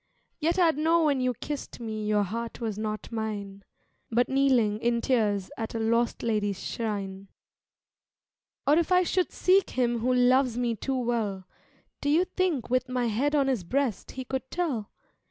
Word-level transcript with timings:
Yet 0.39 0.57
I'd 0.57 0.79
know 0.79 1.03
when 1.03 1.21
you 1.21 1.35
kissed 1.35 1.79
me 1.79 2.07
your 2.07 2.23
heart 2.23 2.59
was 2.59 2.75
not 2.75 3.11
mine 3.11 3.63
But 4.09 4.29
kneeling 4.29 4.79
in 4.79 4.99
tears 4.99 5.51
at 5.57 5.75
a 5.75 5.79
lost 5.79 6.23
lady's 6.23 6.59
shrine. 6.65 7.27
Or 8.65 8.79
if 8.79 8.91
I 8.91 9.03
should 9.03 9.31
seek 9.31 9.69
him 9.69 9.99
who 9.99 10.11
loves 10.11 10.57
me 10.57 10.75
too 10.75 10.97
well, 10.97 11.47
Do 12.01 12.09
you 12.09 12.25
think 12.25 12.67
with 12.67 12.89
my 12.89 13.05
head 13.09 13.35
on 13.35 13.45
his 13.47 13.63
breast 13.63 14.13
he 14.13 14.25
could 14.25 14.49
tell? 14.49 14.89